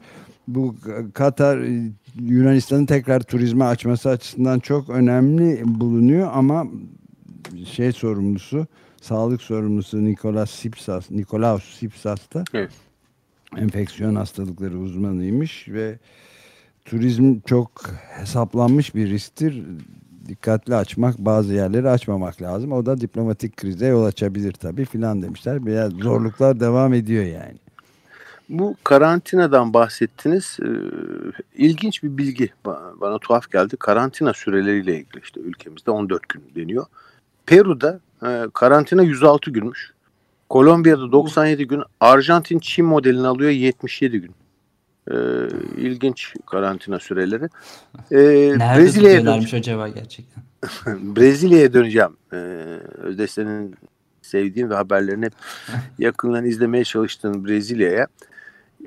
Bu 0.48 0.76
Katar 1.14 1.60
Yunanistan'ın 2.22 2.86
tekrar 2.86 3.20
turizme 3.20 3.66
açması 3.66 4.10
açısından 4.10 4.60
çok 4.60 4.90
önemli 4.90 5.62
bulunuyor 5.66 6.30
ama 6.34 6.68
şey 7.66 7.92
sorumlusu 7.92 8.68
sağlık 9.02 9.42
sorumlusu 9.42 10.06
Nikolas 10.06 10.52
Sipsas 10.52 11.12
Nikolaos 11.12 11.64
Sipsas 11.64 12.20
da 12.34 12.44
evet. 12.54 12.72
enfeksiyon 13.58 14.16
hastalıkları 14.16 14.78
uzmanıymış 14.78 15.70
ve 15.70 16.00
turizm 16.86 17.40
çok 17.46 17.72
hesaplanmış 18.20 18.96
bir 18.96 19.10
risktir. 19.10 19.64
Dikkatli 20.28 20.76
açmak, 20.76 21.18
bazı 21.18 21.54
yerleri 21.54 21.90
açmamak 21.90 22.42
lazım. 22.42 22.72
O 22.72 22.86
da 22.86 23.02
diplomatik 23.02 23.58
krize 23.58 23.88
yol 23.88 24.06
açabilir 24.06 24.54
tabii 24.54 24.86
filan 24.86 25.22
demişler. 25.22 25.66
Biraz 25.66 25.92
zorluklar 25.92 26.60
devam 26.60 26.94
ediyor 26.94 27.24
yani. 27.24 27.58
Bu 28.50 28.76
karantinadan 28.84 29.74
bahsettiniz. 29.74 30.58
Ee, 30.62 30.68
ilginç 31.56 32.04
bir 32.04 32.18
bilgi 32.18 32.50
bana, 33.02 33.18
tuhaf 33.18 33.52
geldi. 33.52 33.78
Karantina 33.78 34.34
süreleriyle 34.34 34.96
ilgili 34.96 35.24
işte 35.24 35.40
ülkemizde 35.40 35.92
14 35.92 36.30
gün 36.30 36.44
deniyor. 36.56 36.86
Peru'da 37.46 38.00
e, 38.26 38.48
karantina 38.54 39.04
106 39.04 39.52
günmüş. 39.52 39.94
Kolombiya'da 40.50 41.12
97 41.12 41.68
gün. 41.68 41.84
Arjantin 42.00 42.60
Çin 42.60 42.86
modelini 42.86 43.28
alıyor 43.28 43.52
77 43.52 44.22
gün. 44.22 44.32
Ee, 45.12 45.16
ilginç 45.78 46.34
karantina 46.46 47.00
süreleri. 47.00 47.50
Nerede 48.12 48.82
Brezilya'ya 48.82 49.26
döneceğim. 49.26 49.60
acaba 49.60 49.88
gerçekten? 49.88 50.44
Brezilya'ya 51.16 51.74
döneceğim. 51.74 52.18
Ee, 52.34 52.38
Özdeş 52.98 53.32
senin 53.32 53.76
sevdiğin 54.22 54.70
ve 54.70 54.76
haberlerini 54.76 55.26
hep 55.26 55.34
yakından 56.00 56.46
izlemeye 56.46 56.84
çalıştığın 56.84 57.46
Brezilya'ya. 57.46 58.08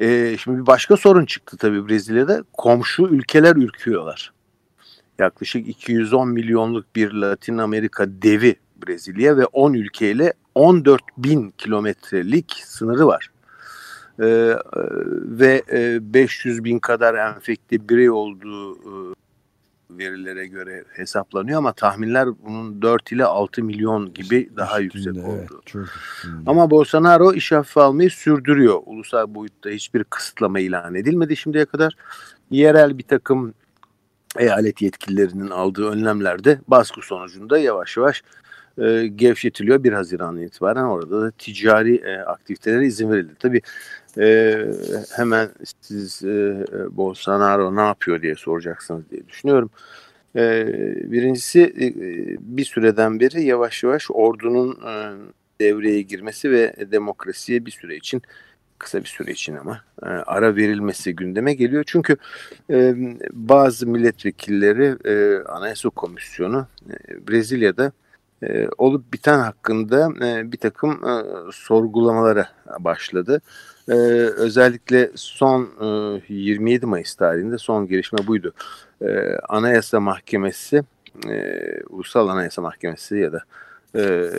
Ee, 0.00 0.36
şimdi 0.40 0.58
bir 0.60 0.66
başka 0.66 0.96
sorun 0.96 1.24
çıktı 1.24 1.56
tabii 1.56 1.88
Brezilya'da. 1.88 2.44
Komşu 2.52 3.06
ülkeler 3.06 3.56
ürküyorlar. 3.56 4.32
Yaklaşık 5.18 5.68
210 5.68 6.28
milyonluk 6.28 6.96
bir 6.96 7.12
Latin 7.12 7.58
Amerika 7.58 8.06
devi 8.08 8.56
Brezilya 8.86 9.36
ve 9.36 9.46
10 9.46 9.74
ülkeyle 9.74 10.32
14 10.54 11.02
bin 11.18 11.50
kilometrelik 11.50 12.62
sınırı 12.64 13.06
var. 13.06 13.30
Ee, 14.20 14.56
ve 15.22 15.62
e, 15.72 16.14
500 16.14 16.64
bin 16.64 16.78
kadar 16.78 17.14
enfekte 17.14 17.88
birey 17.88 18.10
olduğu 18.10 18.74
e, 18.74 19.14
verilere 19.90 20.46
göre 20.46 20.84
hesaplanıyor 20.92 21.58
ama 21.58 21.72
tahminler 21.72 22.28
bunun 22.44 22.82
4 22.82 23.12
ile 23.12 23.24
6 23.24 23.64
milyon 23.64 24.14
gibi 24.14 24.50
daha 24.56 24.78
yüksek 24.78 25.16
evet, 25.16 25.24
oldu. 25.24 25.62
Çok 25.66 25.84
ama 26.46 26.70
Bolsonaro 26.70 27.34
iş 27.34 27.52
hafife 27.52 27.80
almayı 27.80 28.10
sürdürüyor. 28.10 28.80
Ulusal 28.86 29.34
boyutta 29.34 29.70
hiçbir 29.70 30.04
kısıtlama 30.04 30.60
ilan 30.60 30.94
edilmedi 30.94 31.36
şimdiye 31.36 31.64
kadar. 31.64 31.96
Yerel 32.50 32.98
bir 32.98 33.02
takım 33.02 33.54
eyalet 34.38 34.82
yetkililerinin 34.82 35.50
aldığı 35.50 35.88
önlemlerde 35.88 36.60
baskı 36.68 37.00
sonucunda 37.02 37.58
yavaş 37.58 37.96
yavaş 37.96 38.22
e, 38.78 39.06
gevşetiliyor. 39.06 39.84
1 39.84 39.92
Haziran'dan 39.92 40.42
itibaren 40.42 40.84
orada 40.84 41.22
da 41.22 41.30
ticari 41.30 41.96
e, 41.96 42.16
aktivitelere 42.16 42.86
izin 42.86 43.10
verildi. 43.10 43.32
Tabii 43.38 43.62
e, 44.18 44.56
hemen 45.16 45.48
siz 45.80 46.24
e, 46.24 46.64
Bolsonaro 46.90 47.76
ne 47.76 47.80
yapıyor 47.80 48.22
diye 48.22 48.34
soracaksınız 48.34 49.10
diye 49.10 49.28
düşünüyorum. 49.28 49.70
E, 50.36 50.66
birincisi 51.12 51.60
e, 51.62 51.94
bir 52.40 52.64
süreden 52.64 53.20
beri 53.20 53.42
yavaş 53.42 53.82
yavaş 53.82 54.10
ordunun 54.10 54.70
e, 54.70 55.12
devreye 55.60 56.02
girmesi 56.02 56.50
ve 56.50 56.74
demokrasiye 56.92 57.66
bir 57.66 57.70
süre 57.70 57.96
için 57.96 58.22
kısa 58.78 59.00
bir 59.00 59.08
süre 59.08 59.32
için 59.32 59.56
ama 59.56 59.80
e, 60.02 60.06
ara 60.06 60.56
verilmesi 60.56 61.16
gündeme 61.16 61.54
geliyor. 61.54 61.84
Çünkü 61.86 62.16
e, 62.70 62.94
bazı 63.32 63.86
milletvekilleri 63.86 64.96
e, 65.04 65.44
Anayasa 65.48 65.88
Komisyonu 65.88 66.66
e, 66.90 67.28
Brezilya'da 67.28 67.92
e, 68.42 68.68
olup 68.78 69.12
biten 69.12 69.38
hakkında 69.38 70.08
e, 70.26 70.52
bir 70.52 70.58
takım 70.58 71.08
e, 71.08 71.22
sorgulamalara 71.52 72.48
başladı. 72.78 73.40
Özellikle 74.36 75.10
son 75.14 75.68
e, 76.28 76.34
27 76.34 76.86
Mayıs 76.86 77.14
tarihinde 77.14 77.58
son 77.58 77.86
gelişme 77.86 78.26
buydu. 78.26 78.52
E, 79.02 79.36
Anayasa 79.48 80.00
Mahkemesi, 80.00 80.82
e, 81.28 81.62
Ulusal 81.88 82.28
Anayasa 82.28 82.62
Mahkemesi 82.62 83.16
ya 83.16 83.32
da 83.32 83.42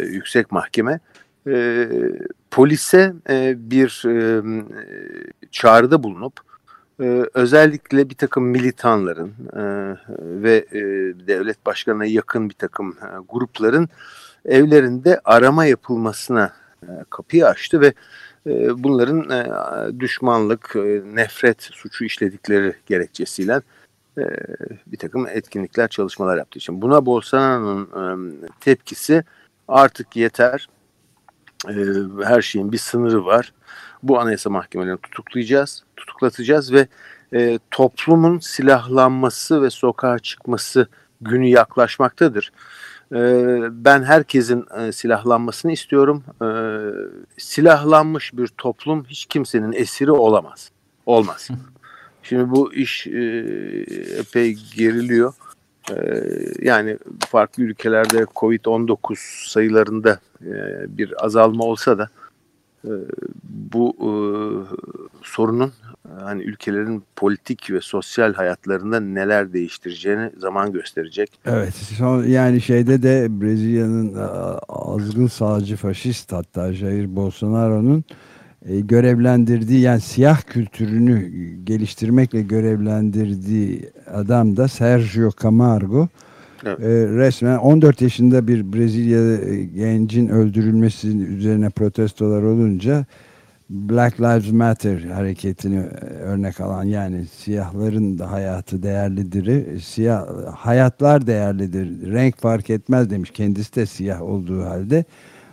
Yüksek 0.01 0.51
Mahkeme 0.51 0.99
polise 2.51 3.13
bir 3.55 4.03
çağrıda 5.51 6.03
bulunup 6.03 6.33
e, 7.01 7.25
özellikle 7.33 8.09
bir 8.09 8.15
takım 8.15 8.43
militanların 8.45 9.33
e, 9.53 9.61
ve 10.19 10.65
e, 10.71 10.81
devlet 11.27 11.65
başkanına 11.65 12.05
yakın 12.05 12.49
bir 12.49 12.55
takım 12.55 12.89
e, 12.89 13.07
grupların 13.29 13.89
evlerinde 14.45 15.19
arama 15.25 15.65
yapılmasına 15.65 16.53
e, 16.83 16.89
kapıyı 17.09 17.47
açtı 17.47 17.81
ve 17.81 17.93
bunların 18.77 19.29
düşmanlık, 19.99 20.75
nefret 21.13 21.63
suçu 21.63 22.05
işledikleri 22.05 22.75
gerekçesiyle 22.85 23.61
bir 24.87 24.97
takım 24.97 25.27
etkinlikler, 25.27 25.87
çalışmalar 25.87 26.37
yaptığı 26.37 26.59
için. 26.59 26.81
Buna 26.81 27.05
Bolsonaro'nun 27.05 28.41
tepkisi 28.59 29.23
artık 29.67 30.15
yeter 30.15 30.67
her 32.23 32.41
şeyin 32.41 32.71
bir 32.71 32.77
sınırı 32.77 33.25
var. 33.25 33.53
Bu 34.03 34.19
anayasa 34.19 34.49
mahkemelerini 34.49 34.97
tutuklayacağız, 34.97 35.83
tutuklatacağız 35.95 36.73
ve 36.73 36.87
e, 37.33 37.59
toplumun 37.71 38.39
silahlanması 38.39 39.61
ve 39.61 39.69
sokağa 39.69 40.19
çıkması 40.19 40.87
günü 41.21 41.47
yaklaşmaktadır. 41.47 42.51
E, 43.11 43.19
ben 43.71 44.03
herkesin 44.03 44.65
e, 44.79 44.91
silahlanmasını 44.91 45.71
istiyorum. 45.71 46.23
E, 46.41 46.49
silahlanmış 47.37 48.37
bir 48.37 48.47
toplum 48.47 49.05
hiç 49.05 49.25
kimsenin 49.25 49.73
esiri 49.73 50.11
olamaz. 50.11 50.71
Olmaz. 51.05 51.47
Şimdi 52.23 52.49
bu 52.49 52.73
iş 52.73 53.07
e, 53.07 53.19
epey 54.19 54.57
geriliyor. 54.75 55.33
Ee, 55.91 56.23
yani 56.61 56.97
farklı 57.29 57.63
ülkelerde 57.63 58.17
Covid-19 58.17 59.49
sayılarında 59.49 60.19
e, 60.41 60.51
bir 60.97 61.25
azalma 61.25 61.63
olsa 61.63 61.97
da 61.97 62.03
e, 62.03 62.07
bu 63.43 63.95
e, 63.99 64.11
sorunun 65.23 65.71
hani 66.19 66.43
ülkelerin 66.43 67.03
politik 67.15 67.71
ve 67.71 67.81
sosyal 67.81 68.33
hayatlarında 68.33 68.99
neler 68.99 69.53
değiştireceğini 69.53 70.31
zaman 70.37 70.71
gösterecek. 70.71 71.39
Evet, 71.45 71.73
son, 71.73 72.23
yani 72.23 72.61
şeyde 72.61 73.03
de 73.03 73.41
Brezilya'nın 73.41 74.15
azgın 74.69 75.27
sağcı 75.27 75.75
faşist 75.75 76.31
hatta 76.31 76.73
Jair 76.73 77.15
Bolsonaro'nun 77.15 78.03
e, 78.65 78.79
görevlendirdiği 78.79 79.81
yani 79.81 80.01
siyah 80.01 80.41
kültürünü 80.41 81.29
geliştirmekle 81.63 82.41
görevlendirdiği 82.41 83.89
adam 84.13 84.57
da 84.57 84.67
Sergio 84.67 85.31
Camargo 85.43 86.07
evet. 86.65 86.79
e, 86.79 87.07
resmen 87.07 87.57
14 87.57 88.01
yaşında 88.01 88.47
bir 88.47 88.73
Brezilya 88.73 89.37
gencin 89.65 90.27
öldürülmesi 90.27 91.07
üzerine 91.07 91.69
protestolar 91.69 92.43
olunca 92.43 93.05
Black 93.69 94.19
Lives 94.21 94.51
Matter 94.51 95.01
hareketini 95.01 95.79
örnek 96.21 96.61
alan 96.61 96.83
yani 96.83 97.25
siyahların 97.25 98.19
da 98.19 98.31
hayatı 98.31 98.83
değerlidir. 98.83 99.79
Siyah 99.79 100.25
hayatlar 100.55 101.27
değerlidir. 101.27 102.11
Renk 102.11 102.37
fark 102.37 102.69
etmez 102.69 103.09
demiş. 103.09 103.31
Kendisi 103.31 103.75
de 103.75 103.85
siyah 103.85 104.21
olduğu 104.21 104.65
halde 104.65 105.05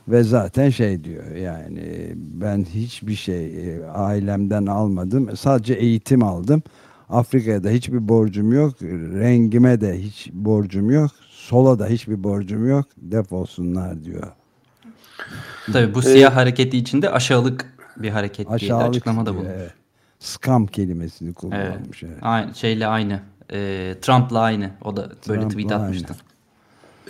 ve 0.08 0.22
zaten 0.22 0.70
şey 0.70 1.04
diyor 1.04 1.34
yani 1.36 2.12
ben 2.16 2.64
hiçbir 2.74 3.14
şey 3.14 3.46
e, 3.46 3.84
ailemden 3.84 4.66
almadım. 4.66 5.36
Sadece 5.36 5.74
eğitim 5.74 6.22
aldım. 6.22 6.62
Afrika'da 7.10 7.68
hiçbir 7.68 8.08
borcum 8.08 8.52
yok. 8.52 8.82
Rengime 8.82 9.80
de 9.80 10.02
hiç 10.02 10.30
borcum 10.32 10.90
yok. 10.90 11.10
Sola 11.30 11.78
da 11.78 11.86
hiçbir 11.86 12.24
borcum 12.24 12.68
yok. 12.68 12.86
Defolsunlar 12.96 14.04
diyor. 14.04 14.32
Tabii 15.72 15.94
bu 15.94 16.02
siyah 16.02 16.30
ee, 16.30 16.34
hareketi 16.34 16.78
içinde 16.78 17.10
aşağılık 17.10 17.74
bir 17.96 18.10
hareket 18.10 18.50
aşağılık 18.50 18.80
diye 18.80 18.90
açıklama 18.90 19.26
da 19.26 19.34
bulmuş. 19.34 19.48
Evet. 19.56 19.74
Scam 20.18 20.66
kelimesini 20.66 21.34
kullanmış. 21.34 22.02
Evet. 22.02 22.12
evet. 22.12 22.18
Aynı, 22.22 22.54
şeyle 22.54 22.86
aynı. 22.86 23.20
E, 23.52 23.94
Trump'la 24.02 24.40
aynı. 24.40 24.70
O 24.84 24.96
da 24.96 25.10
böyle 25.28 25.40
Trump'la 25.40 25.48
tweet 25.48 25.72
atmıştı. 25.72 26.12
Aynı 26.12 26.34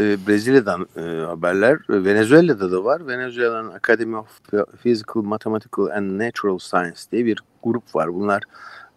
e, 0.00 0.26
Brezilya'dan 0.26 0.86
e, 0.96 1.00
haberler. 1.26 1.78
Venezuela'da 1.88 2.72
da 2.72 2.84
var. 2.84 3.06
Venezuela'nın 3.06 3.70
Academy 3.70 4.16
of 4.16 4.40
Physical, 4.82 5.22
Mathematical 5.22 5.86
and 5.86 6.18
Natural 6.18 6.58
Science 6.58 7.00
diye 7.12 7.26
bir 7.26 7.38
grup 7.62 7.94
var. 7.94 8.14
Bunlar 8.14 8.42
e, 8.42 8.48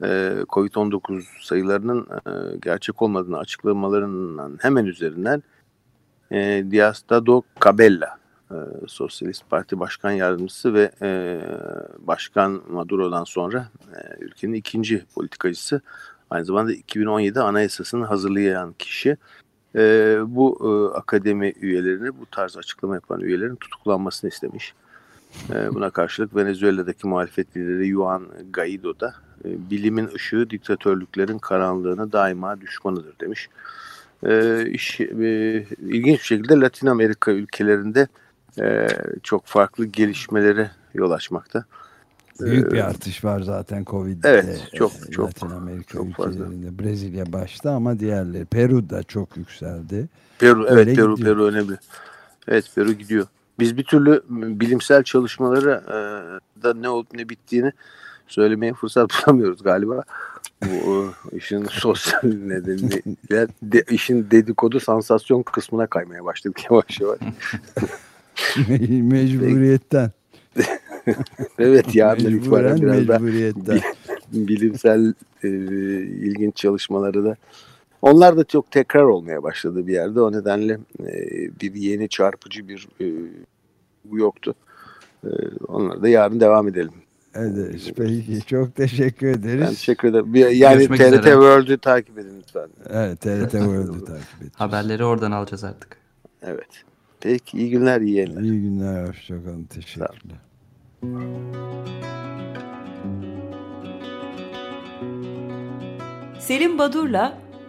COVID-19 0.01 1.23
sayılarının 1.41 2.07
e, 2.11 2.57
gerçek 2.61 3.01
olmadığını 3.01 3.37
açıklamalarından 3.37 4.57
hemen 4.61 4.85
üzerinden 4.85 5.43
e, 6.31 6.65
Diosdado 6.71 7.41
Cabella 7.65 8.17
e, 8.51 8.55
Sosyalist 8.87 9.49
Parti 9.49 9.79
Başkan 9.79 10.11
Yardımcısı 10.11 10.73
ve 10.73 10.91
Başkan 11.99 12.61
Maduro'dan 12.69 13.23
sonra 13.23 13.67
ülkenin 14.19 14.53
ikinci 14.53 15.05
politikacısı 15.15 15.81
aynı 16.29 16.45
zamanda 16.45 16.73
2017 16.73 17.39
Anayasasını 17.39 18.05
hazırlayan 18.05 18.73
kişi 18.79 19.17
bu 20.27 20.57
akademi 20.95 21.53
üyelerini, 21.61 22.19
bu 22.19 22.25
tarz 22.25 22.57
açıklama 22.57 22.95
yapan 22.95 23.21
üyelerin 23.21 23.55
tutuklanmasını 23.55 24.29
istemiş. 24.29 24.73
E, 25.53 25.73
buna 25.73 25.89
karşılık 25.89 26.35
Venezuela'daki 26.35 27.07
muhalefet 27.07 27.57
lideri 27.57 27.91
Juan 27.91 28.27
Guaido 28.53 28.99
da 28.99 29.15
e, 29.45 29.69
bilimin 29.69 30.09
ışığı 30.15 30.49
diktatörlüklerin 30.49 31.37
karanlığına 31.37 32.11
daima 32.11 32.61
düşmanıdır 32.61 33.19
demiş. 33.21 33.49
E, 34.23 34.65
iş, 34.69 34.99
e, 34.99 35.05
ilginç 35.79 36.19
bir 36.19 36.25
şekilde 36.25 36.53
Latin 36.53 36.87
Amerika 36.87 37.31
ülkelerinde 37.31 38.07
e, 38.59 38.87
çok 39.23 39.45
farklı 39.45 39.85
gelişmelere 39.85 40.71
yol 40.93 41.11
açmakta. 41.11 41.65
Büyük 42.39 42.71
bir 42.71 42.87
artış 42.87 43.23
var 43.23 43.41
zaten 43.41 43.85
Covid'de. 43.85 44.29
Evet, 44.29 44.67
çok 44.75 45.11
çok 45.11 45.27
Latin 45.27 45.49
Amerika 45.49 45.93
çok 45.93 46.07
ülkelerinde. 46.07 46.67
Fazla. 46.67 46.79
Brezilya 46.83 47.33
başta 47.33 47.71
ama 47.71 47.99
diğerleri 47.99 48.45
Peru 48.45 48.89
da 48.89 49.03
çok 49.03 49.37
yükseldi. 49.37 50.07
Peru 50.39 50.65
Öyle 50.67 50.81
evet 50.81 50.95
Peru 50.95 51.15
gidiyor. 51.15 51.35
Peru 51.35 51.45
önemli. 51.45 51.77
Evet 52.47 52.71
Peru 52.75 52.93
gidiyor. 52.93 53.27
Biz 53.59 53.77
bir 53.77 53.83
türlü 53.83 54.23
bilimsel 54.29 55.03
çalışmaları 55.03 55.83
e, 55.87 55.97
da 56.63 56.73
ne 56.73 56.89
olup 56.89 57.13
ne 57.13 57.29
bittiğini 57.29 57.71
söylemeye 58.27 58.73
fırsat 58.73 59.09
bulamıyoruz 59.27 59.63
galiba. 59.63 60.03
Bu 60.65 61.13
işin 61.31 61.65
sosyal 61.71 62.23
nedeniyle 62.23 63.47
de, 63.63 63.83
işin 63.89 64.31
dedikodu 64.31 64.79
sansasyon 64.79 65.43
kısmına 65.43 65.87
kaymaya 65.87 66.25
başladık 66.25 66.65
yavaş 66.71 66.99
yavaş. 66.99 67.19
Mecburiyetten. 68.89 70.11
evet 71.59 71.95
yarın 71.95 72.37
itibaren 72.37 72.81
biraz 72.81 73.07
da 73.07 73.79
bilimsel 74.33 75.13
e, 75.43 75.47
ilginç 75.47 76.55
çalışmaları 76.55 77.25
da 77.25 77.35
onlar 78.01 78.37
da 78.37 78.43
çok 78.43 78.71
tekrar 78.71 79.03
olmaya 79.03 79.43
başladı 79.43 79.87
bir 79.87 79.93
yerde. 79.93 80.21
O 80.21 80.31
nedenle 80.31 80.79
e, 80.99 81.11
bir 81.61 81.75
yeni 81.75 82.09
çarpıcı 82.09 82.67
bir 82.67 82.87
e, 83.01 83.05
yoktu. 84.11 84.55
E, 85.23 85.29
onları 85.67 86.01
da 86.01 86.09
yarın 86.09 86.39
devam 86.39 86.67
edelim. 86.67 86.93
Evet, 87.35 87.93
peki 87.97 88.41
çok 88.47 88.75
teşekkür 88.75 89.27
ederiz. 89.27 89.61
Ben 89.61 89.69
teşekkür 89.69 90.07
ederim. 90.07 90.35
Yani 90.35 90.77
Görüşmek 90.77 90.99
TRT 90.99 91.07
üzere. 91.07 91.21
World'ü 91.21 91.77
takip 91.77 92.19
edin 92.19 92.37
lütfen. 92.39 92.67
Evet 92.89 93.21
TRT 93.21 93.51
World'ü 93.51 94.05
takip 94.05 94.41
edin. 94.41 94.51
Haberleri 94.55 95.05
oradan 95.05 95.31
alacağız 95.31 95.63
artık. 95.63 95.97
Evet. 96.41 96.83
Peki 97.19 97.57
iyi 97.57 97.69
günler, 97.69 98.01
iyi 98.01 98.15
yayınlar. 98.15 98.41
İyi 98.41 98.61
günler, 98.61 99.07
hoşçakalın. 99.07 99.63
Teşekkürler. 99.63 100.09
Selim 106.39 106.77
Badur'la 106.77 107.46